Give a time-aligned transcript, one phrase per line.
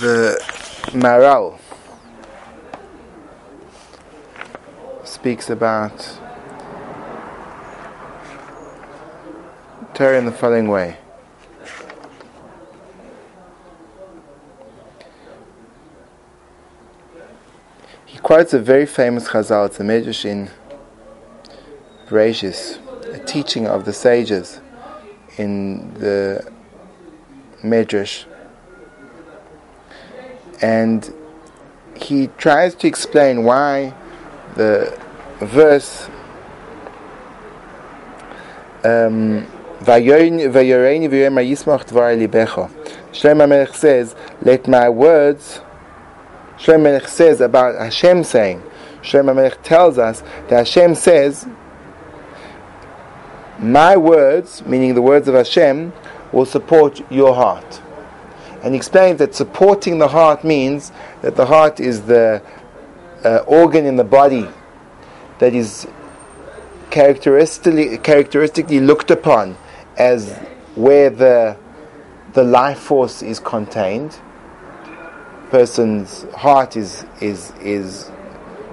[0.00, 0.38] the
[0.92, 1.58] Maharal
[5.04, 6.18] speaks about
[9.94, 10.98] Torah in the following way.
[18.04, 20.50] He quotes a very famous Chazal, it's a Medrash in
[22.06, 22.78] Bereshis,
[23.14, 24.60] a teaching of the sages
[25.38, 26.46] in the
[27.62, 28.26] Medrash
[30.62, 31.12] and
[31.96, 33.94] he tries to explain why
[34.54, 34.98] the
[35.40, 36.08] verse
[38.84, 39.46] um,
[43.12, 45.60] Shlomo says, let my words,
[46.58, 48.62] Shlomo says about Hashem saying,
[49.02, 51.46] Shlomo tells us that Hashem says,
[53.58, 55.92] my words, meaning the words of Hashem,
[56.32, 57.80] will support your heart
[58.66, 60.90] and he explains that supporting the heart means
[61.22, 62.42] that the heart is the
[63.24, 64.48] uh, organ in the body
[65.38, 65.86] that is
[66.90, 69.56] characteristically, characteristically looked upon
[69.96, 70.36] as
[70.74, 71.56] where the,
[72.32, 74.18] the life force is contained.
[75.50, 78.10] Person's heart is, is, is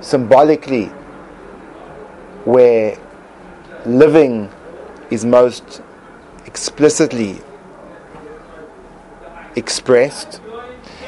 [0.02, 0.86] symbolically
[2.46, 2.98] where
[3.86, 4.50] living
[5.12, 5.84] is most
[6.48, 7.42] explicitly
[9.56, 10.42] expressed.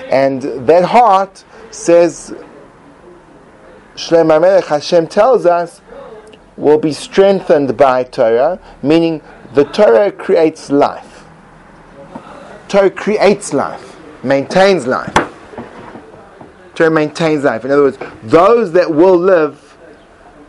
[0.09, 2.35] And that heart says,
[3.95, 5.81] Shlem HaMelech, Hashem tells us,
[6.57, 9.21] will be strengthened by Torah, meaning
[9.53, 11.25] the Torah creates life.
[12.67, 15.13] Torah creates life, maintains life.
[16.75, 17.63] Torah maintains life.
[17.63, 19.77] In other words, those that will live,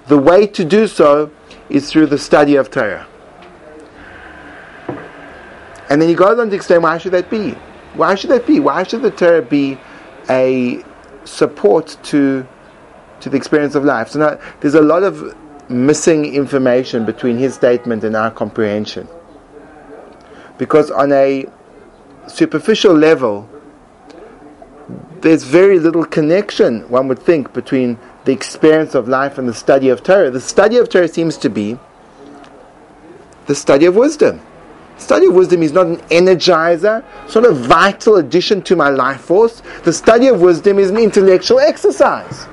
[0.08, 1.30] the way to do so
[1.68, 3.06] is through the study of Torah.
[5.88, 7.54] And then he goes on to explain why should that be?
[7.96, 8.60] Why should that be?
[8.60, 9.78] Why should the Torah be
[10.28, 10.84] a
[11.24, 12.46] support to
[13.20, 14.10] to the experience of life?
[14.10, 15.34] So now there's a lot of
[15.68, 19.08] missing information between his statement and our comprehension.
[20.58, 21.46] Because on a
[22.28, 23.48] superficial level,
[25.20, 29.88] there's very little connection, one would think, between the experience of life and the study
[29.88, 30.30] of Torah.
[30.30, 31.78] The study of Torah seems to be
[33.46, 34.40] the study of wisdom.
[34.98, 39.20] Study of wisdom is not an energizer, it's not a vital addition to my life
[39.20, 39.62] force.
[39.84, 42.46] The study of wisdom is an intellectual exercise.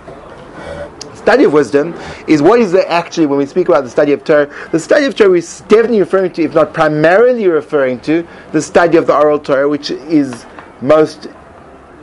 [1.15, 1.93] Study of wisdom
[2.27, 4.53] is what is the actually when we speak about the study of Torah.
[4.73, 8.97] The study of Torah is definitely referring to, if not primarily referring to, the study
[8.97, 10.45] of the oral Torah, which is
[10.81, 11.29] most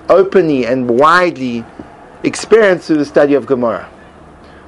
[0.09, 1.67] openly and widely
[2.25, 3.91] experienced through the study of Gemara.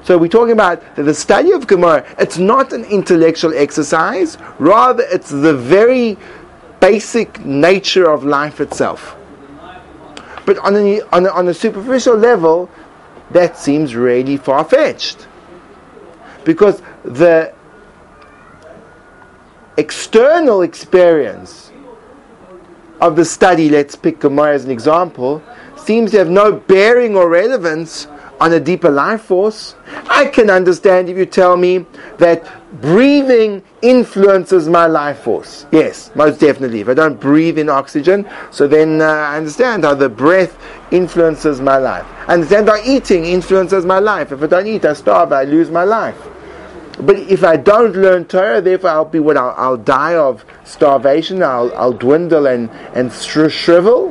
[0.05, 5.31] So we're talking about the study of Gemara, it's not an intellectual exercise, rather it's
[5.31, 6.19] the very
[6.81, 9.17] basic nature of life itself.
[10.45, 12.69] But on a, on a, on a superficial level,
[13.31, 15.29] that seems really far fetched.
[16.45, 17.55] Because the
[19.77, 21.71] external experience
[23.01, 25.41] of the study, let's pick Gemara as an example,
[25.77, 28.09] seems to have no bearing or relevance
[28.42, 29.76] on a deeper life force.
[30.08, 31.86] I can understand if you tell me
[32.19, 32.44] that
[32.80, 35.66] breathing influences my life force.
[35.70, 36.80] Yes, most definitely.
[36.80, 40.58] If I don't breathe in oxygen, so then uh, I understand how the breath
[40.91, 42.04] influences my life.
[42.26, 44.32] I understand how eating influences my life.
[44.32, 46.20] If I don't eat, I starve, I lose my life.
[46.98, 49.36] But if I don't learn Torah, therefore I'll be what?
[49.36, 54.10] I'll, I'll die of starvation, I'll, I'll dwindle and, and shrivel?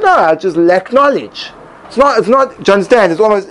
[0.00, 1.52] No, I'll just lack knowledge.
[1.86, 2.18] It's not.
[2.18, 2.50] It's not.
[2.62, 3.12] Do you understand?
[3.12, 3.50] It's almost.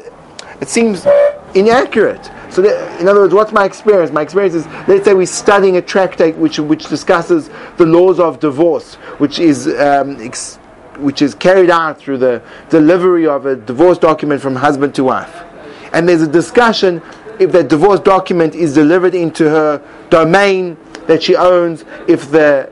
[0.61, 1.05] It seems
[1.53, 2.31] inaccurate.
[2.49, 4.11] So, that, in other words, what's my experience?
[4.11, 8.39] My experience is, let's say we're studying a tractate which which discusses the laws of
[8.39, 10.55] divorce, which is um, ex,
[10.97, 15.43] which is carried out through the delivery of a divorce document from husband to wife,
[15.91, 17.01] and there's a discussion
[17.39, 22.71] if that divorce document is delivered into her domain that she owns, if the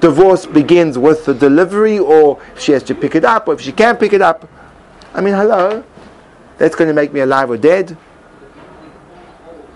[0.00, 3.60] divorce begins with the delivery, or if she has to pick it up, or if
[3.60, 4.48] she can't pick it up.
[5.16, 5.82] I mean, hello?
[6.58, 7.96] That's going to make me alive or dead?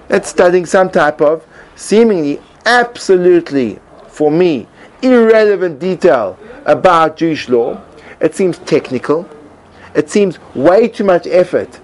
[0.08, 1.46] That's studying some type of
[1.76, 4.68] seemingly absolutely, for me,
[5.00, 7.82] irrelevant detail about Jewish law.
[8.20, 9.26] It seems technical.
[9.94, 11.80] It seems way too much effort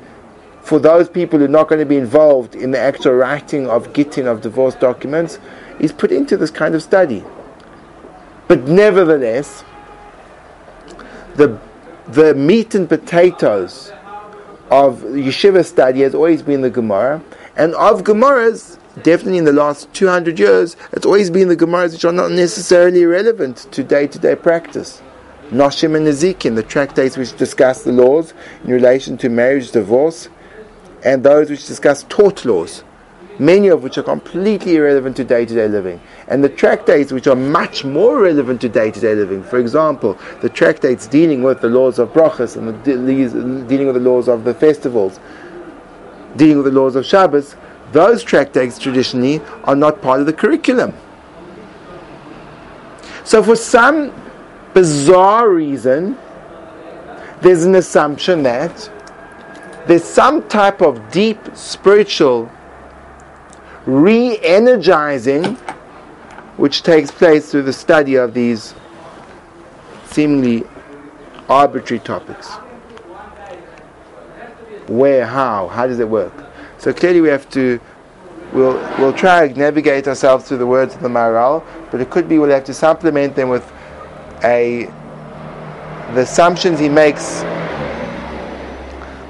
[0.60, 3.94] for those people who are not going to be involved in the actual writing of
[3.94, 5.38] getting of divorce documents
[5.80, 7.24] is put into this kind of study.
[8.48, 9.64] But nevertheless,
[11.36, 11.58] the
[12.08, 13.92] the meat and potatoes
[14.70, 17.22] of yeshiva study has always been the Gemara,
[17.56, 22.04] and of Gemaras, definitely in the last 200 years, it's always been the Gemaras which
[22.04, 25.02] are not necessarily relevant to day to day practice.
[25.50, 30.28] Noshim and Nezikin, the tractates which discuss the laws in relation to marriage, divorce,
[31.04, 32.82] and those which discuss tort laws,
[33.38, 36.00] many of which are completely irrelevant to day to day living.
[36.28, 40.18] And the tractates which are much more relevant to day to day living, for example,
[40.42, 44.44] the tractates dealing with the laws of brachas and the, dealing with the laws of
[44.44, 45.20] the festivals,
[46.36, 47.56] dealing with the laws of Shabbos,
[47.92, 50.94] those tractates traditionally are not part of the curriculum.
[53.24, 54.12] So, for some
[54.74, 56.16] bizarre reason,
[57.40, 58.90] there's an assumption that
[59.86, 62.50] there's some type of deep spiritual
[63.86, 65.56] re energizing
[66.56, 68.74] which takes place through the study of these
[70.06, 70.64] seemingly
[71.48, 72.48] arbitrary topics.
[74.88, 76.32] Where, how, how does it work?
[76.78, 77.80] So clearly we have to,
[78.52, 82.28] we'll, we'll try to navigate ourselves through the words of the Maharal, but it could
[82.28, 83.70] be we'll have to supplement them with
[84.44, 84.90] a
[86.14, 87.42] the assumptions he makes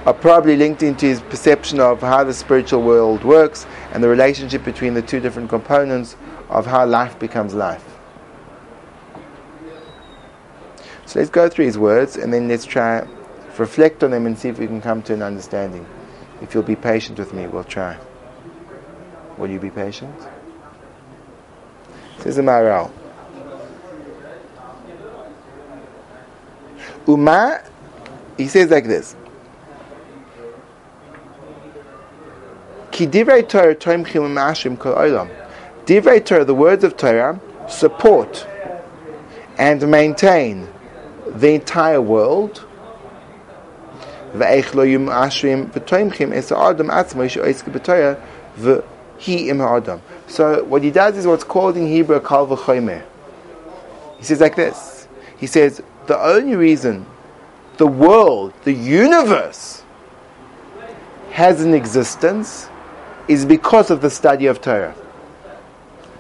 [0.05, 3.67] are probably linked into his perception of how the spiritual world works
[3.97, 6.17] and the relationship between the two different components
[6.51, 7.83] of how life becomes life.
[11.07, 13.09] So let's go through his words and then let's try
[13.57, 15.87] reflect on them and see if we can come to an understanding.
[16.43, 17.97] If you'll be patient with me, we'll try.
[19.39, 20.15] Will you be patient?
[22.19, 22.91] Says the Maharal.
[27.09, 27.63] Uma,
[28.37, 29.17] he says like this.
[32.97, 35.29] Ki divrei Torah toimchim u'mashim kol olam.
[35.85, 37.39] Divrei Torah, the words of Torah,
[37.69, 38.47] support
[39.59, 40.67] and maintain
[41.27, 42.65] the entire world.
[44.33, 44.39] So
[50.65, 53.03] what he does is what's called in Hebrew kal v'chomer.
[54.17, 55.07] He says like this.
[55.37, 57.05] He says, the only reason
[57.77, 59.83] the world, the universe,
[61.33, 62.71] has an existence
[63.29, 64.95] is because of the study of Torah.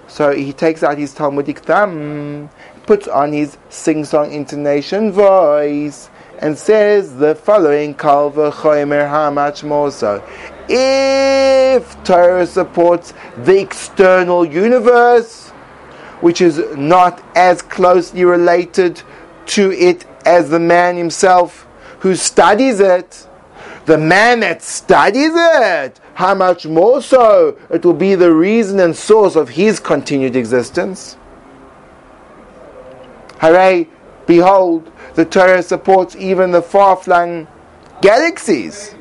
[0.08, 2.48] So he takes out his Talmudic thumb,
[2.86, 9.90] puts on his sing-song intonation voice, and says the following: "Kal v'chomer, how much more
[9.90, 10.22] so?
[10.68, 15.50] If Torah supports the external universe,
[16.20, 19.02] which is not as closely related
[19.46, 21.66] to it as the man himself
[22.00, 23.26] who studies it.
[23.86, 28.96] The man that studies it, how much more so it will be the reason and
[28.96, 31.18] source of his continued existence.
[33.38, 33.86] Hooray!
[34.26, 37.46] Behold, the Torah supports even the far flung
[38.00, 38.94] galaxies.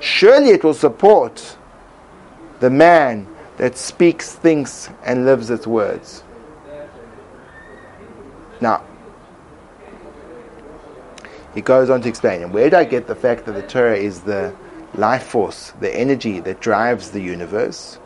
[0.00, 1.54] Surely it will support
[2.60, 3.26] the man
[3.58, 6.22] that speaks, thinks, and lives its words.
[8.62, 8.82] Now,
[11.54, 13.98] he goes on to explain, and where do I get the fact that the Torah
[13.98, 14.54] is the
[14.98, 17.98] life force, the energy that drives the universe?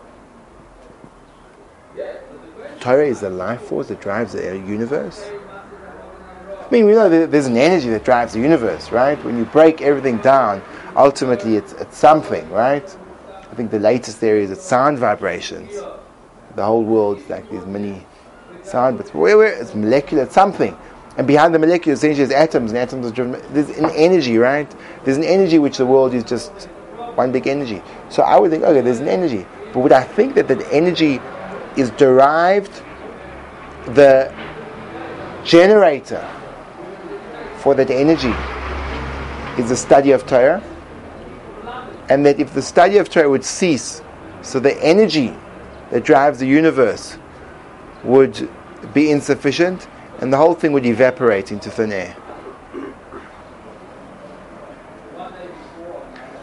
[2.80, 5.24] Torah is the life force that drives the universe.
[5.24, 9.22] I mean, we know that there's an energy that drives the universe, right?
[9.24, 10.62] When you break everything down,
[10.96, 12.84] ultimately it's, it's something, right?
[13.50, 15.70] I think the latest theory is it's sound vibrations.
[16.56, 18.04] The whole world is like these many
[18.64, 20.76] sound, but where, where it's molecular, it's something.
[21.16, 23.40] And behind the molecule, essentially, is atoms, and atoms are driven.
[23.52, 24.70] There's an energy, right?
[25.04, 26.68] There's an energy which the world is just
[27.14, 27.82] one big energy.
[28.08, 29.46] So I would think, okay, there's an energy.
[29.72, 31.20] But would I think that that energy
[31.76, 32.82] is derived,
[33.86, 34.32] the
[35.44, 36.26] generator
[37.58, 38.34] for that energy
[39.60, 40.62] is the study of Torah?
[42.08, 44.02] And that if the study of Torah would cease,
[44.42, 45.34] so the energy
[45.90, 47.16] that drives the universe
[48.04, 48.48] would
[48.92, 49.88] be insufficient,
[50.20, 52.16] and the whole thing would evaporate into thin air.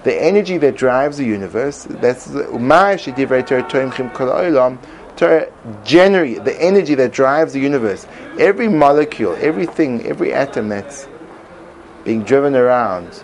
[0.04, 2.48] The energy that drives the universe, that's the
[5.84, 8.08] generate the energy that drives the universe.
[8.40, 11.08] Every molecule, everything, every atom that's
[12.06, 13.24] being driven around.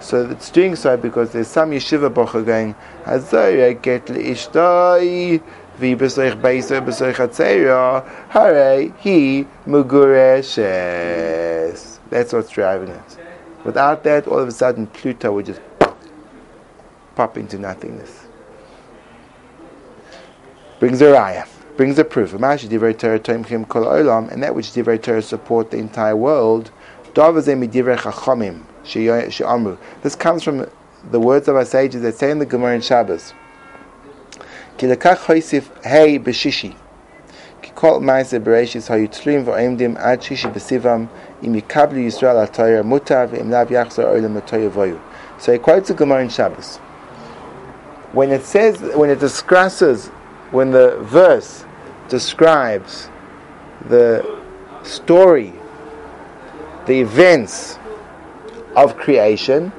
[0.00, 2.74] So it's doing so because there's some yeshiva bocha going,
[3.74, 4.06] get
[5.78, 10.58] Vi besoich beisa besoich atzeira, hare he mugureshes.
[12.10, 13.27] That's what's driving it.
[13.64, 15.60] Without that, all of a sudden Pluto would just
[17.14, 18.26] pop into nothingness.
[20.78, 21.46] Brings a raya,
[21.76, 22.32] brings a proof.
[22.32, 22.60] And that
[24.54, 26.70] which divrei Torah support the entire world.
[30.02, 30.70] This comes from
[31.10, 33.34] the words of our sages that say in the Gemara in Shabbos.
[34.78, 34.86] כי
[41.40, 41.52] so
[45.52, 46.78] he quotes a Gemara in Shabbos.
[48.12, 50.08] When it says, when it discusses,
[50.50, 51.64] when the verse
[52.08, 53.08] describes
[53.88, 54.40] the
[54.82, 55.52] story,
[56.86, 57.78] the events
[58.74, 59.72] of creation,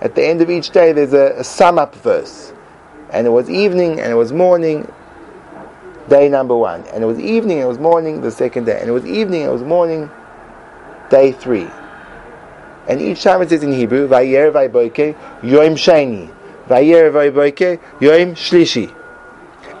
[0.00, 2.52] at the end of each day there's a, a sum up verse.
[3.10, 4.90] And it was evening, and it was morning,
[6.08, 6.82] day number one.
[6.88, 8.80] And it was evening, and it was morning, the second day.
[8.80, 10.10] And it was evening, and it was morning,
[11.14, 11.68] day three.
[12.88, 16.34] And each time it says in Hebrew, Vayer Vayboike, Yom Sheni.
[16.66, 18.92] Vayer Vayboike, Yom Shlishi.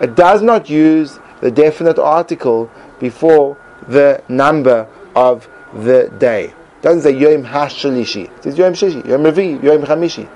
[0.00, 3.56] It does not use the definite article before
[3.88, 4.86] the number
[5.16, 6.44] of the day.
[6.44, 8.24] It doesn't say Yom HaShlishi.
[8.36, 10.26] It says Yom Shlishi, Yom Revi, Yom Chamishi.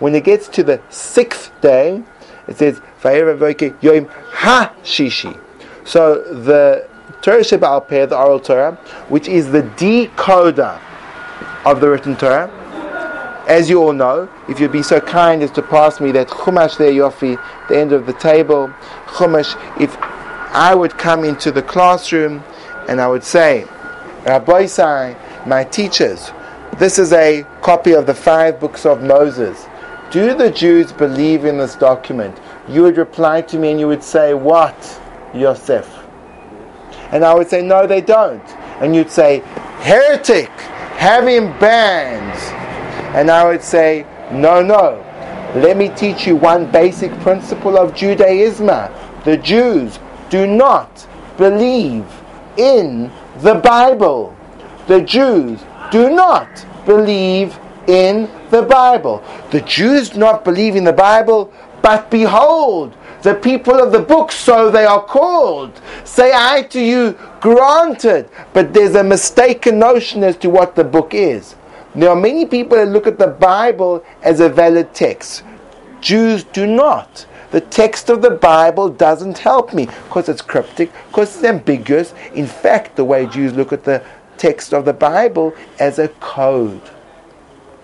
[0.00, 2.02] When it gets to the sixth day,
[2.48, 5.40] it says Vayer Vayboike, Yom HaShishi.
[5.84, 6.88] So the
[7.20, 8.74] Torah Sheba'al Peh, the oral Torah,
[9.08, 10.80] which is the decoder
[11.64, 12.48] of the written Torah.
[13.48, 16.76] As you all know, if you'd be so kind as to pass me that Chumash
[16.76, 18.68] there, Yofi, the end of the table,
[19.06, 19.96] Chumash, if
[20.52, 22.44] I would come into the classroom
[22.88, 23.66] and I would say,
[24.24, 26.30] Rabbosai, my teachers,
[26.76, 29.66] this is a copy of the five books of Moses.
[30.10, 32.38] Do the Jews believe in this document?
[32.68, 35.00] You would reply to me and you would say, What,
[35.34, 35.97] Yosef?
[37.10, 38.46] And I would say, No, they don't.
[38.80, 39.40] And you'd say,
[39.80, 40.50] Heretic!
[40.98, 42.38] him banned.
[43.16, 45.04] And I would say, no, no.
[45.54, 48.66] Let me teach you one basic principle of Judaism.
[49.24, 49.98] The Jews
[50.28, 52.04] do not believe
[52.56, 54.36] in the Bible.
[54.88, 55.60] The Jews
[55.90, 59.22] do not believe in the Bible.
[59.50, 64.30] The Jews do not believe in the Bible, but behold, the people of the book,
[64.32, 65.80] so they are called.
[66.04, 68.28] Say I to you, granted.
[68.52, 71.56] But there's a mistaken notion as to what the book is.
[71.94, 75.42] There are many people that look at the Bible as a valid text.
[76.00, 77.26] Jews do not.
[77.50, 82.14] The text of the Bible doesn't help me because it's cryptic, because it's ambiguous.
[82.34, 84.04] In fact, the way Jews look at the
[84.36, 86.82] text of the Bible as a code.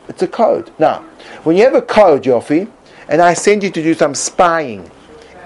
[0.06, 0.70] It's a code.
[0.78, 0.98] Now,
[1.44, 2.70] when you have a code, Yofi,
[3.08, 4.90] and I send you to do some spying,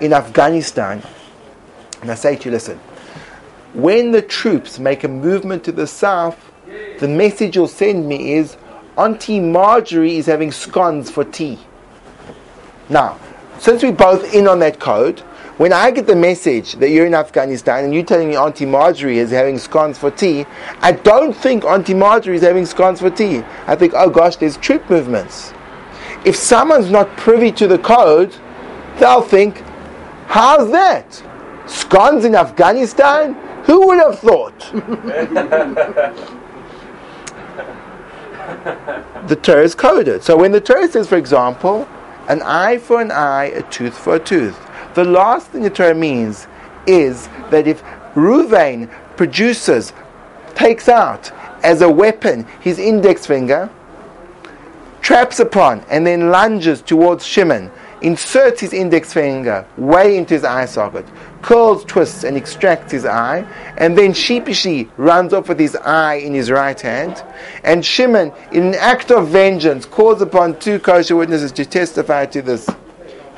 [0.00, 1.02] in Afghanistan,
[2.00, 2.78] and I say to you, listen,
[3.74, 6.52] when the troops make a movement to the south,
[7.00, 8.56] the message you'll send me is
[8.96, 11.58] Auntie Marjorie is having scones for tea.
[12.88, 13.18] Now,
[13.58, 15.20] since we're both in on that code,
[15.58, 19.18] when I get the message that you're in Afghanistan and you're telling me Auntie Marjorie
[19.18, 20.46] is having scones for tea,
[20.80, 23.42] I don't think Auntie Marjorie is having scones for tea.
[23.66, 25.52] I think, oh gosh, there's troop movements.
[26.24, 28.34] If someone's not privy to the code,
[28.98, 29.62] they'll think,
[30.28, 31.22] How's that?
[31.66, 33.32] Scones in Afghanistan?
[33.64, 34.58] Who would have thought?
[39.26, 40.22] the Torah is coded.
[40.22, 41.88] So when the Torah says, for example,
[42.28, 44.58] an eye for an eye, a tooth for a tooth,
[44.94, 46.46] the last thing the Torah means
[46.86, 47.82] is that if
[48.14, 49.94] Ruvain produces,
[50.54, 51.32] takes out
[51.62, 53.70] as a weapon his index finger,
[55.00, 57.70] traps upon, and then lunges towards Shimon,
[58.02, 61.06] inserts his index finger way into his eye socket,
[61.42, 66.34] curls, twists, and extracts his eye, and then sheepishly runs off with his eye in
[66.34, 67.22] his right hand.
[67.64, 72.42] And Shimon, in an act of vengeance, calls upon two kosher witnesses to testify to
[72.42, 72.68] this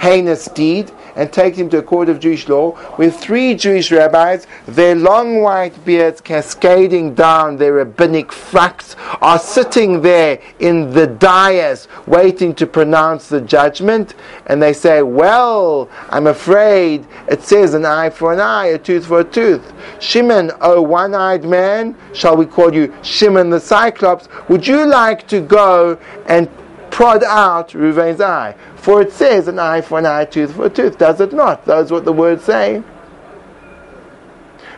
[0.01, 4.47] heinous deed and takes him to a court of Jewish law with three Jewish rabbis,
[4.67, 11.87] their long white beards cascading down their rabbinic frocks, are sitting there in the dais
[12.07, 14.15] waiting to pronounce the judgment.
[14.47, 19.07] And they say, Well, I'm afraid it says an eye for an eye, a tooth
[19.07, 19.73] for a tooth.
[20.01, 24.29] Shimon, oh one eyed man, shall we call you Shimon the Cyclops?
[24.49, 26.49] Would you like to go and
[27.01, 28.55] prod out Ruvain's eye?
[28.77, 31.65] For it says an eye for an eye, tooth for a tooth, does it not?
[31.65, 32.83] That's what the words say.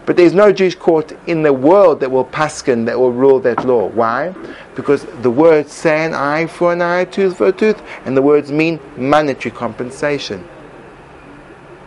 [0.06, 3.64] But there's no Jewish court in the world that will paskin, that will rule that
[3.66, 3.88] law.
[3.88, 4.32] Why?
[4.76, 8.22] Because the words say an eye for an eye, tooth for a tooth, and the
[8.22, 10.46] words mean monetary compensation.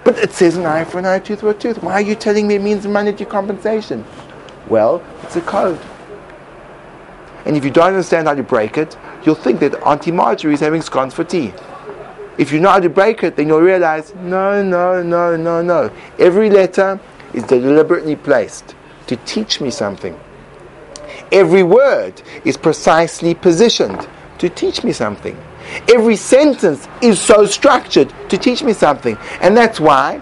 [0.04, 1.82] But it says an eye for an eye, tooth for a tooth.
[1.82, 4.04] Why are you telling me it means monetary compensation?
[4.68, 5.80] Well, it's a code.
[7.46, 10.60] And if you don't understand how to break it, you'll think that Auntie Marjorie is
[10.60, 11.54] having scones for tea.
[12.38, 15.92] If you know how to break it, then you'll realize no, no, no, no, no.
[16.20, 17.00] Every letter
[17.34, 18.76] is deliberately placed
[19.08, 20.20] to teach me something.
[21.32, 24.08] Every word is precisely positioned
[24.40, 25.38] to teach me something.
[25.94, 29.18] Every sentence is so structured to teach me something.
[29.42, 30.20] And that's why,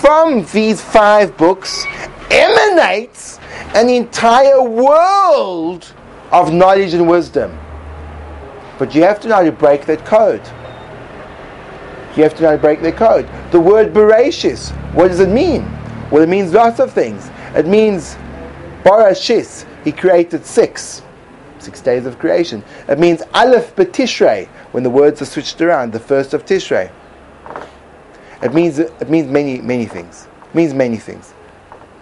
[0.00, 1.84] from these five books
[2.30, 3.38] emanates
[3.74, 5.92] an entire world
[6.32, 7.58] of knowledge and wisdom.
[8.78, 10.44] But you have to know how to break that code.
[12.16, 13.28] You have to know how to break that code.
[13.50, 15.62] The word Bereshis, what does it mean?
[16.10, 17.30] Well, it means lots of things.
[17.54, 18.16] It means
[18.82, 21.02] Barashis, he created six.
[21.58, 22.62] Six days of creation.
[22.88, 26.92] It means Aleph Betishrei, when the words are switched around, the first of Tishrei.
[28.42, 30.28] It means it means many many things.
[30.50, 31.32] It means many things,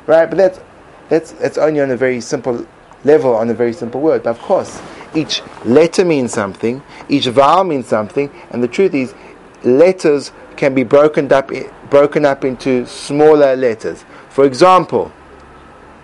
[0.07, 0.27] right?
[0.27, 0.61] But that's
[1.09, 2.67] that's that's only on a very simple
[3.05, 4.23] level, on a very simple word.
[4.23, 4.81] But of course,
[5.15, 9.15] each letter means something, each vowel means something, and the truth is,
[9.63, 11.51] letters can be broken up
[11.91, 14.05] broken up into smaller letters.
[14.29, 15.13] For example,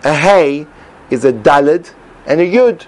[0.04, 0.66] a hey
[1.10, 1.92] is a dalid
[2.26, 2.86] and a yud.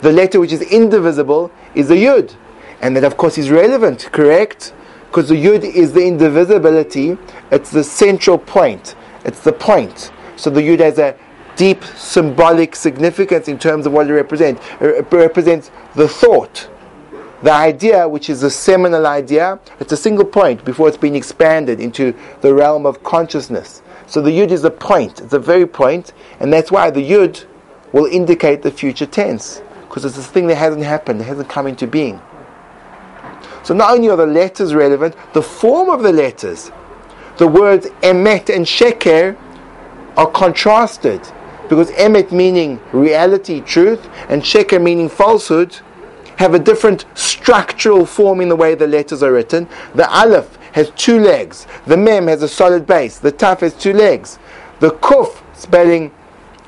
[0.00, 2.34] The letter which is indivisible is a yud,
[2.80, 4.72] and that of course is relevant, correct?
[5.06, 7.18] Because the yud is the indivisibility,
[7.50, 10.10] it's the central point, it's the point.
[10.36, 11.16] So the yud has a
[11.56, 14.64] deep symbolic significance in terms of what it represents.
[14.80, 16.68] It represents the thought,
[17.42, 19.58] the idea, which is a seminal idea.
[19.80, 23.82] It's a single point before it's been expanded into the realm of consciousness.
[24.06, 27.44] So the yud is a point, it's a very point, and that's why the yud
[27.92, 31.66] will indicate the future tense, because it's this thing that hasn't happened, it hasn't come
[31.66, 32.20] into being.
[33.62, 36.70] So not only are the letters relevant, the form of the letters,
[37.38, 39.36] the words emet and sheker,
[40.16, 41.22] are contrasted
[41.68, 45.78] because emet meaning reality, truth, and sheker meaning falsehood,
[46.36, 49.68] have a different structural form in the way the letters are written.
[49.94, 53.92] The aleph has two legs, the mem has a solid base, the taf has two
[53.92, 54.38] legs,
[54.80, 56.10] the kuf spelling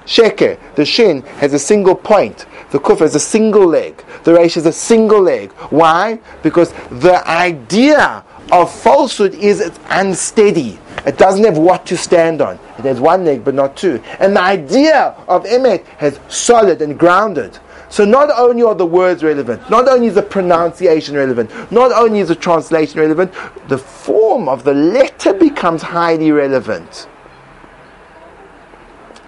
[0.07, 4.05] sheker, the shin has a single point, the kuf has a single leg.
[4.25, 5.53] The resh has a single leg.
[5.71, 6.19] Why?
[6.43, 10.81] Because the idea of falsehood is it's unsteady.
[11.07, 12.59] It doesn't have what to stand on.
[12.79, 14.03] It has one leg but not two.
[14.19, 17.59] And the idea of emet has solid and grounded.
[17.91, 22.21] So not only are the words relevant, not only is the pronunciation relevant, not only
[22.21, 23.33] is the translation relevant,
[23.69, 27.07] the form of the letter becomes highly relevant.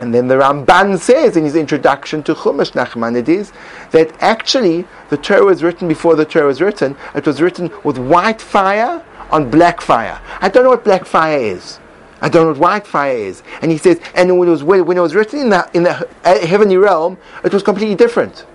[0.00, 3.52] And then the Ramban says in his introduction to Chumash Nachmanides
[3.92, 6.96] that actually the Torah was written before the Torah was written.
[7.14, 10.20] It was written with white fire on black fire.
[10.40, 11.78] I don't know what black fire is.
[12.20, 13.42] I don't know what white fire is.
[13.60, 16.08] And he says, and when it was, when it was written in the, in the
[16.24, 18.46] uh, heavenly realm, it was completely different.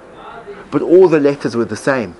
[0.71, 2.15] But all the letters were the same.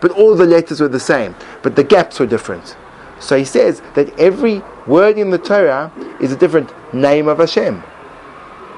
[0.00, 1.34] But all the letters were the same.
[1.62, 2.76] But the gaps were different.
[3.18, 7.80] So he says that every word in the Torah is a different name of Hashem.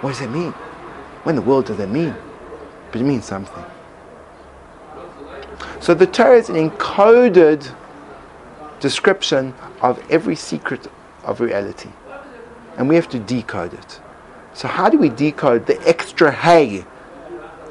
[0.01, 0.53] What does that mean?
[1.23, 2.15] What in the world does that mean?
[2.93, 3.65] But it means something.
[5.81, 7.75] So the Torah is an encoded
[8.81, 10.87] description of every secret
[11.25, 11.91] of reality.
[12.77, 14.01] And we have to decode it.
[14.55, 16.85] So how do we decode the extra hay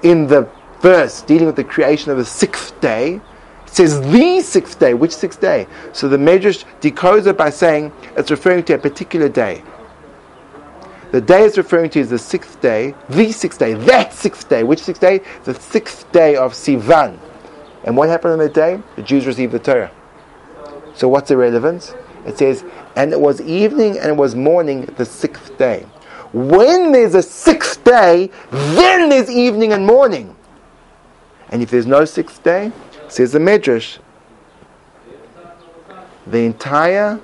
[0.03, 0.49] in the
[0.81, 3.21] verse dealing with the creation of the sixth day?
[3.65, 4.93] It says the sixth day.
[4.93, 5.67] Which sixth day?
[5.93, 9.63] So the Medrash decodes it by saying it's referring to a particular day.
[11.11, 14.63] The day it's referring to is the sixth day, the sixth day, that sixth day.
[14.63, 15.21] Which sixth day?
[15.45, 17.17] The sixth day of Sivan.
[17.85, 18.81] And what happened on that day?
[18.97, 19.91] The Jews received the Torah.
[20.97, 21.93] So what's the relevance?
[22.25, 25.85] It says, and it was evening and it was morning the sixth day.
[26.33, 30.35] When there's a sixth day, then there's evening and morning.
[31.49, 32.71] And if there's no sixth day,
[33.09, 33.99] says the Medrash,
[36.25, 37.19] the entire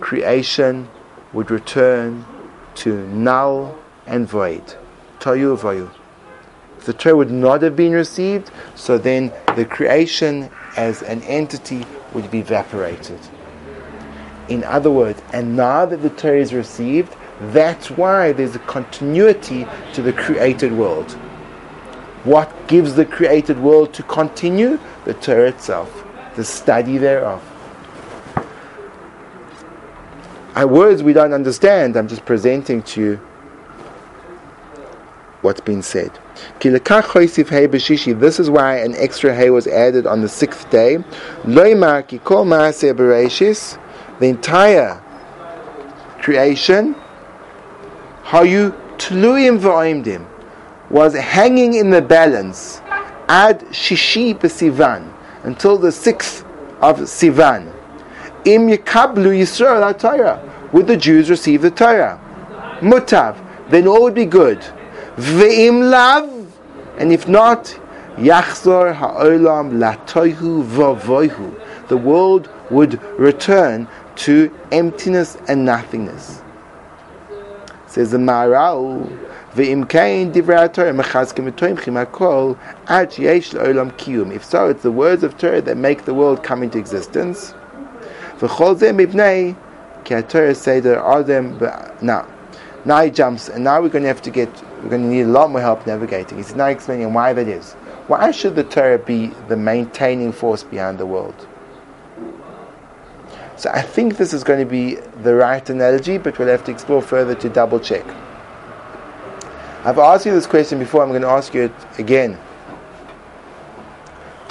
[0.00, 0.88] creation
[1.32, 2.24] would return
[2.74, 4.74] to null and void.
[5.20, 5.88] Toyu voyu.
[6.80, 12.30] The Torah would not have been received, so then the creation as an entity would
[12.30, 13.18] be evaporated.
[14.48, 17.14] In other words, and now that the Torah is received,
[17.50, 21.10] that's why there's a continuity to the created world.
[22.24, 24.78] What gives the created world to continue?
[25.04, 26.04] The Torah itself,
[26.36, 27.42] the study thereof.
[30.54, 33.16] Our words we don't understand, I'm just presenting to you
[35.40, 36.12] what's been said.
[36.60, 40.98] This is why an extra hay was added on the sixth day.
[44.18, 45.02] The entire
[46.20, 46.94] creation,
[50.90, 52.82] was hanging in the balance
[53.28, 55.12] ad shishi b'sivan
[55.44, 56.44] until the sixth
[56.80, 57.72] of Sivan.
[58.44, 60.68] Im yikablu Yisrael Torah.
[60.72, 62.20] Would the Jews receive the Torah?
[62.80, 63.36] Mutav.
[63.70, 64.62] Then all would be good.
[65.16, 66.30] Ve'im lav.
[66.98, 67.78] And if not,
[68.16, 71.88] Yachzor ha'olam latoihu vavoihu.
[71.88, 76.42] The world would return to emptiness and nothingness.
[77.86, 79.06] Says the Maharal,
[79.54, 84.34] Ve'im kain divrei Torah mechazkim etoim chimakol ad sheyesh la'olam kiyum.
[84.34, 87.52] If so, it's the words of Torah that make the world come into existence.
[88.38, 89.54] V'chol zeh mibnei
[90.04, 91.58] ki ha'Torah seder adam
[92.00, 92.26] now
[92.84, 94.48] now he jumps, and now we're going to have to get,
[94.82, 96.38] we're going to need a lot more help navigating.
[96.38, 97.74] He's now explaining why that is.
[98.08, 101.46] Why should the Torah be the maintaining force behind the world?
[103.56, 106.72] So I think this is going to be the right analogy, but we'll have to
[106.72, 108.04] explore further to double check.
[109.84, 112.34] I've asked you this question before, I'm going to ask you it again.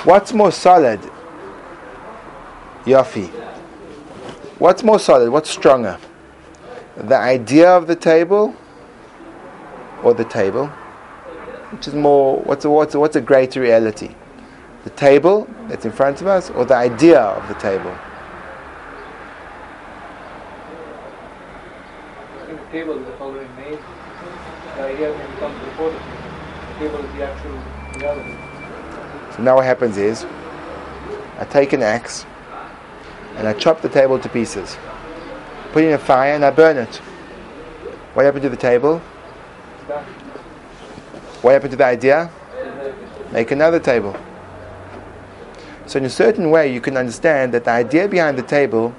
[0.04, 1.02] What's more solid?
[2.86, 3.28] Yafi.
[4.60, 5.30] What's more solid?
[5.30, 5.98] What's stronger?
[6.98, 8.56] The idea of the table
[10.04, 10.68] or the table?
[11.72, 14.16] Which is more, what's a, what's a, what's a greater reality?
[14.84, 17.96] The table that's in front of us or the idea of the table?
[22.48, 23.80] The table the coloring made
[24.76, 26.00] the idea can come before the
[26.80, 27.52] table is the actual
[28.00, 28.38] reality.
[29.36, 30.26] So now what happens is,
[31.38, 32.26] I take an axe
[33.36, 34.78] and I chop the table to pieces,
[35.72, 36.96] put it in a fire and I burn it.
[38.14, 39.00] What happened to the table?
[41.42, 42.30] What happened to the idea?
[43.32, 44.16] Make another table.
[45.86, 48.96] So in a certain way, you can understand that the idea behind the table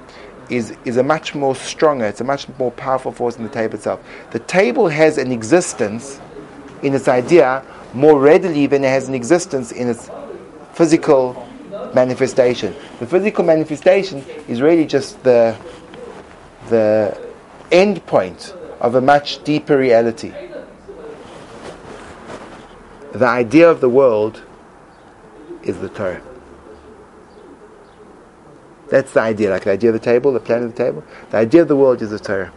[0.49, 3.75] is, is a much more stronger, it's a much more powerful force than the table
[3.75, 4.03] itself.
[4.31, 6.19] The table has an existence
[6.81, 10.09] in its idea more readily than it has an existence in its
[10.73, 11.47] physical
[11.93, 12.75] manifestation.
[12.99, 15.55] The physical manifestation is really just the,
[16.73, 17.15] the
[17.71, 20.33] end point of a much deeper reality.
[23.13, 24.41] The idea of the world
[25.61, 26.21] is the Torah.
[28.89, 31.03] That's the idea, like the idea of the table, the plan of the table.
[31.29, 32.51] The idea of the world is the Torah.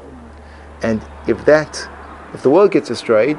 [0.83, 1.88] And if that,
[2.33, 3.38] if the world gets destroyed,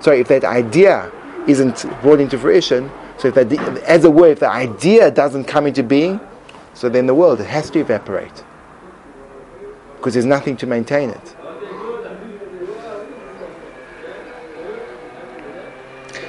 [0.00, 1.10] sorry, if that idea
[1.48, 5.66] isn't brought into fruition, so if that, as a word, if the idea doesn't come
[5.66, 6.20] into being,
[6.74, 8.44] so then the world, it has to evaporate.
[10.02, 11.36] Because there's nothing to maintain it.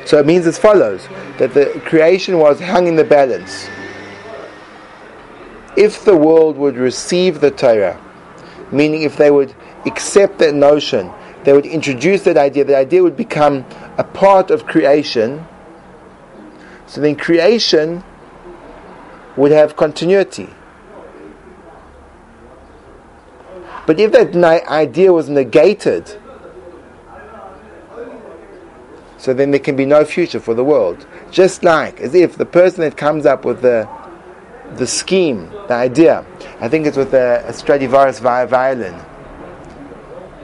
[0.05, 1.07] So it means as follows
[1.39, 3.67] that the creation was hung in the balance
[5.75, 7.99] if the world would receive the Torah,
[8.71, 9.55] meaning if they would
[9.88, 11.12] accept that notion,
[11.45, 13.65] they would introduce that idea, the idea would become
[13.97, 15.43] a part of creation,
[16.86, 18.03] so then creation
[19.36, 20.47] would have continuity.
[23.85, 24.35] But if that
[24.67, 26.17] idea was negated,
[29.17, 31.05] so then there can be no future for the world.
[31.31, 33.87] Just like as if the person that comes up with the
[34.75, 36.25] the scheme, the idea.
[36.59, 38.99] I think it's with a, a Stradivarius violin.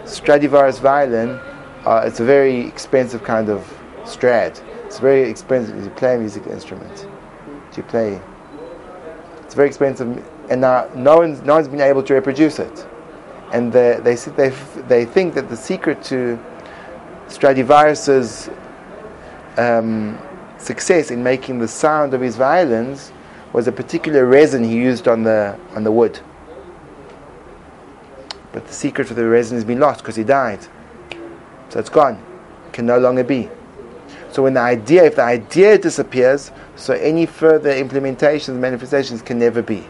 [0.06, 1.40] Stradivarius violin,
[1.86, 3.76] uh, it's a very expensive kind of
[4.06, 4.60] Strad.
[4.86, 5.76] It's very expensive.
[5.84, 7.08] You play a musical instrument.
[7.72, 8.22] Do You play.
[9.42, 12.88] It's very expensive, and now no one's no one's been able to reproduce it.
[13.52, 14.50] And they they
[14.88, 16.40] they think that the secret to
[17.28, 18.50] Stradivarius's
[19.58, 20.18] um,
[20.58, 23.12] success in making the sound of his violins
[23.54, 26.20] was a particular resin he used on the on the wood.
[28.52, 30.60] But the secret for the resin has been lost because he died.
[31.70, 32.22] So it's gone.
[32.68, 33.50] It can no longer be.
[34.32, 39.62] So when the idea, if the idea disappears, so any further implementations, manifestations can never
[39.62, 39.86] be.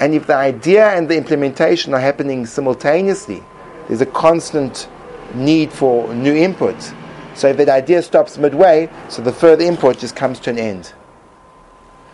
[0.00, 3.42] And if the idea and the implementation are happening simultaneously,
[3.88, 4.88] there's a constant
[5.34, 6.76] need for new input.
[7.34, 10.92] So if that idea stops midway, so the further input just comes to an end.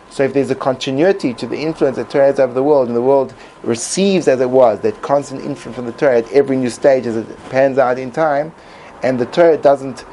[0.09, 2.95] So if there's a continuity to the influence that Torah has over the world, and
[2.95, 6.69] the world receives as it was that constant influence from the Torah at every new
[6.69, 8.53] stage as it pans out in time,
[9.03, 10.05] and the Torah doesn't,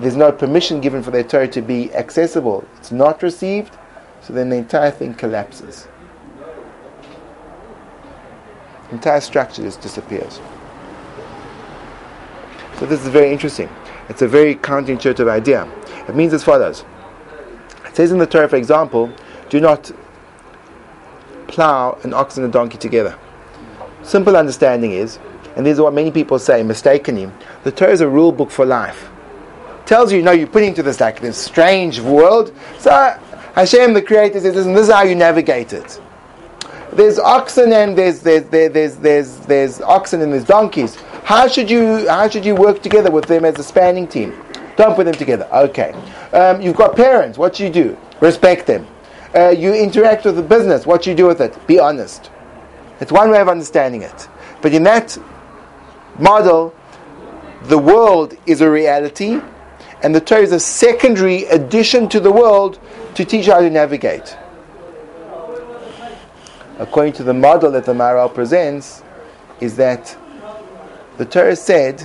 [0.00, 3.76] there's no permission given for the Torah to be accessible, it's not received,
[4.22, 5.86] so then the entire thing collapses.
[8.92, 10.40] Entire structure just disappears.
[12.78, 13.68] So this is very interesting.
[14.08, 15.70] It's a very counterintuitive idea.
[16.08, 16.84] It means as follows.
[17.86, 19.12] It says in the Torah, for example,
[19.48, 19.92] do not
[21.46, 23.18] plow an ox and a donkey together.
[24.02, 25.18] Simple understanding is,
[25.56, 27.30] and this is what many people say mistakenly,
[27.64, 29.10] the Torah is a rule book for life.
[29.84, 32.54] Tells you, you know, you're putting into this like this strange world.
[32.78, 32.90] So
[33.54, 36.00] Hashem, the Creator, says, this is how you navigate it.
[36.92, 40.96] There's oxen and there's there's there's there's there's oxen and there's donkeys.
[41.24, 44.34] How should you how should you work together with them as a spanning team?
[44.76, 45.48] Don't put them together.
[45.52, 45.92] Okay.
[46.32, 47.38] Um, you've got parents.
[47.38, 47.96] What you do?
[48.20, 48.86] Respect them
[49.34, 51.66] uh, you interact with the business, what you do with it.
[51.66, 52.30] Be honest.
[53.00, 54.28] It's one way of understanding it.
[54.60, 55.16] But in that
[56.18, 56.74] model,
[57.64, 59.40] the world is a reality,
[60.02, 62.78] and the Torah is a secondary addition to the world
[63.14, 64.36] to teach how to navigate.
[66.80, 69.02] According to the model that the Maharal presents,
[69.60, 70.16] is that
[71.18, 72.02] the Torah said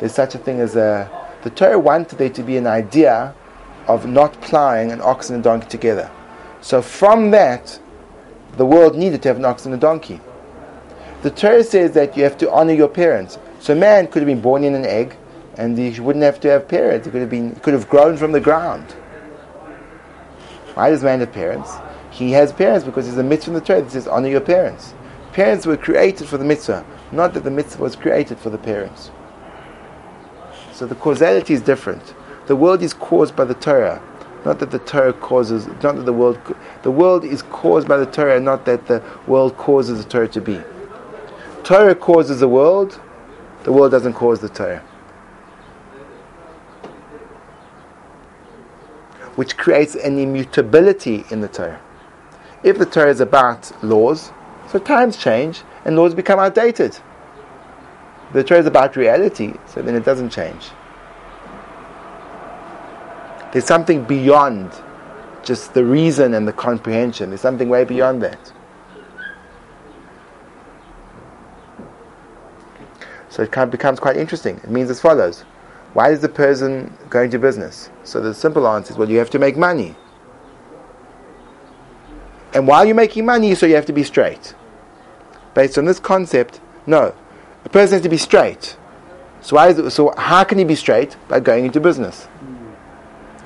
[0.00, 1.08] there's such a thing as a.
[1.44, 3.32] The Torah wanted there to be an idea
[3.86, 6.10] of not ploughing an ox and a donkey together.
[6.60, 7.78] So from that,
[8.56, 10.20] the world needed to have an ox and a donkey.
[11.22, 13.38] The Torah says that you have to honor your parents.
[13.60, 15.16] So man could have been born in an egg,
[15.56, 17.06] and he wouldn't have to have parents.
[17.06, 18.90] He could have been, could have grown from the ground.
[20.74, 21.70] Why does man have parents?
[22.12, 24.92] He has parents because there's a mitzvah in the Torah that says honor your parents.
[25.32, 29.10] Parents were created for the mitzvah, not that the mitzvah was created for the parents.
[30.72, 32.14] So the causality is different.
[32.48, 34.02] The world is caused by the Torah,
[34.44, 36.38] not that the Torah causes, not that the world,
[36.82, 40.40] the world is caused by the Torah, not that the world causes the Torah to
[40.42, 40.60] be.
[41.64, 43.00] Torah causes the world,
[43.62, 44.80] the world doesn't cause the Torah.
[49.36, 51.80] Which creates an immutability in the Torah.
[52.62, 54.32] If the Torah is about laws,
[54.68, 56.96] so times change and laws become outdated.
[58.32, 60.70] The Torah is about reality, so then it doesn't change.
[63.52, 64.72] There's something beyond
[65.42, 67.30] just the reason and the comprehension.
[67.30, 68.52] There's something way beyond that.
[73.28, 74.56] So it becomes quite interesting.
[74.58, 75.42] It means as follows.
[75.94, 77.90] Why is the person going to business?
[78.04, 79.96] So the simple answer is, well, you have to make money.
[82.54, 84.54] And while you're making money, so you have to be straight.
[85.54, 87.14] Based on this concept, no.
[87.64, 88.76] A person has to be straight.
[89.40, 91.16] So, why it, so how can he be straight?
[91.28, 92.28] By going into business.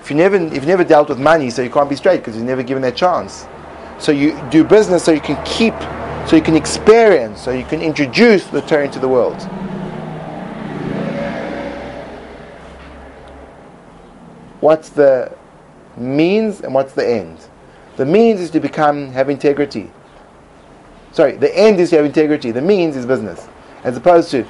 [0.01, 2.63] If you never, never dealt with money, so you can't be straight because you've never
[2.63, 3.47] given that chance.
[3.99, 5.75] So you do business so you can keep,
[6.29, 9.43] so you can experience, so you can introduce the Torah into the world.
[14.61, 15.37] What's the
[15.97, 17.39] means and what's the end?
[17.97, 19.91] The means is to become, have integrity.
[21.13, 22.51] Sorry, the end is to have integrity.
[22.51, 23.49] The means is business
[23.87, 24.45] as opposed to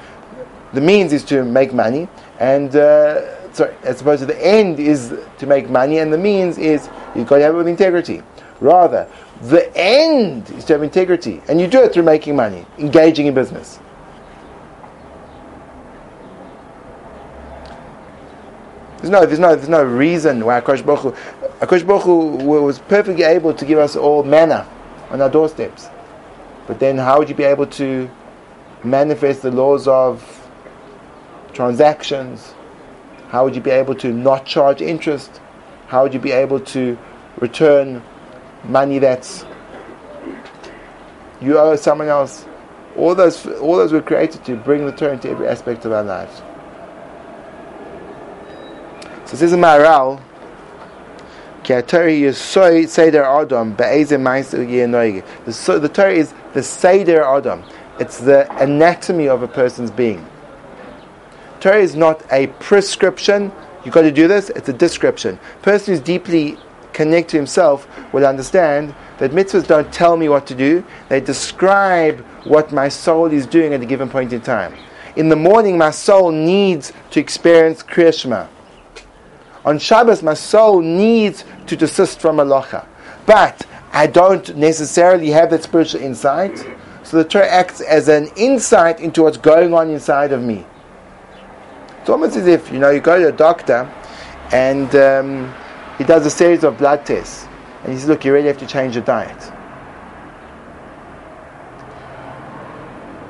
[0.73, 5.13] the means is to make money, and uh, sorry, as opposed to the end is
[5.37, 8.21] to make money, and the means is you've got to have it with integrity.
[8.59, 9.07] Rather,
[9.43, 13.33] the end is to have integrity, and you do it through making money, engaging in
[13.33, 13.79] business.
[18.97, 21.15] There's no, there's no, there's no reason why Akash Baruch
[21.59, 21.85] Akash
[22.43, 24.67] was perfectly able to give us all manna
[25.09, 25.87] on our doorsteps.
[26.65, 28.09] But then, how would you be able to
[28.83, 30.49] manifest the laws of
[31.53, 32.53] transactions?
[33.29, 35.41] How would you be able to not charge interest?
[35.87, 36.97] How would you be able to
[37.39, 38.01] return
[38.63, 39.45] money that's
[41.39, 42.45] you owe someone else?
[42.95, 46.03] All those, all those were created to bring the Torah into every aspect of our
[46.03, 46.41] lives.
[49.27, 50.21] So this is a Maharal.
[51.65, 52.37] The Torah is
[56.53, 57.63] the Seder Adam.
[57.99, 60.25] It's the anatomy of a person's being.
[61.59, 63.51] Torah is not a prescription.
[63.83, 64.49] You've got to do this.
[64.51, 65.37] It's a description.
[65.61, 66.57] Person who's deeply
[66.93, 70.85] connected to himself will understand that mitzvahs don't tell me what to do.
[71.09, 74.73] They describe what my soul is doing at a given point in time.
[75.17, 78.47] In the morning, my soul needs to experience Kriyashma.
[79.67, 82.87] On Shabbos, my soul needs to desist from Malacha.
[83.25, 86.57] But I don't necessarily have that spiritual insight.
[87.03, 90.65] So the Torah acts as an insight into what's going on inside of me.
[91.99, 93.91] It's almost as if, you know, you go to a doctor
[94.53, 95.53] and um,
[95.97, 97.45] he does a series of blood tests.
[97.83, 99.51] And he says, look, you really have to change your diet.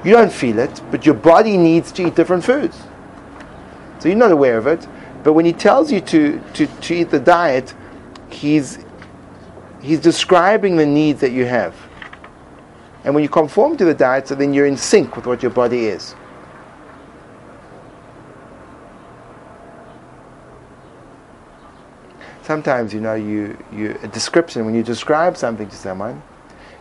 [0.06, 2.78] You don't feel it, but your body needs to eat different foods.
[3.97, 4.88] So you're not aware of it.
[5.23, 7.73] But when he tells you to, to, to eat the diet,
[8.30, 8.80] he's,
[9.82, 11.75] he's describing the needs that you have.
[13.03, 15.51] And when you conform to the diet, so then you're in sync with what your
[15.51, 16.15] body is.
[22.41, 26.21] Sometimes, you know, you, you a description, when you describe something to someone,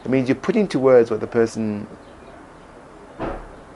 [0.05, 1.89] it means you put into words what the person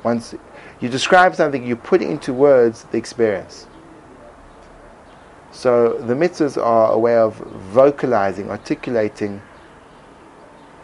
[0.05, 0.35] wants.
[0.81, 3.67] You describe something, you put into words the experience.
[5.53, 9.43] So the mitzvahs are a way of vocalizing, articulating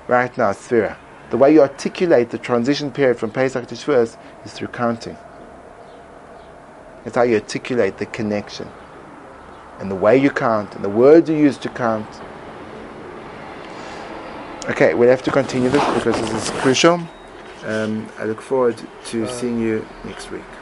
[0.08, 0.96] right now, Sphira.
[1.30, 5.16] The way you articulate the transition period from Pesach to Shavuos is through counting.
[7.04, 8.68] It's how you articulate the connection.
[9.78, 12.08] And the way you count, and the words you use to count.
[14.70, 17.00] Okay, we'll have to continue this because this is crucial.
[17.64, 20.55] Um, I look forward to seeing you next week.